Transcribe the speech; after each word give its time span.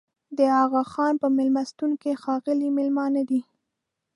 د 0.37 0.39
اغاخان 0.63 1.13
په 1.21 1.27
مېلمستون 1.37 1.91
کې 2.01 2.19
ښاغلي 2.21 2.69
مېلمانه 2.77 3.21
دي. 3.29 3.41